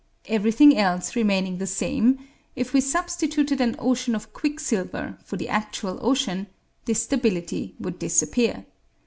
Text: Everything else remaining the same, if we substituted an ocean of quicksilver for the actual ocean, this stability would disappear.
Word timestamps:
Everything 0.25 0.75
else 0.79 1.15
remaining 1.15 1.59
the 1.59 1.67
same, 1.67 2.27
if 2.55 2.73
we 2.73 2.81
substituted 2.81 3.61
an 3.61 3.75
ocean 3.77 4.15
of 4.15 4.33
quicksilver 4.33 5.15
for 5.23 5.37
the 5.37 5.47
actual 5.47 5.99
ocean, 6.03 6.47
this 6.85 7.03
stability 7.03 7.75
would 7.79 7.99
disappear. 7.99 8.65